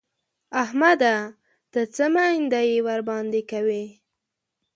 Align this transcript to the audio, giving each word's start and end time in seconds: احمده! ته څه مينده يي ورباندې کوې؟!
احمده! 0.63 1.15
ته 1.71 1.81
څه 1.95 2.05
مينده 2.15 2.61
يي 2.69 2.77
ورباندې 2.87 3.41
کوې؟! 3.51 3.85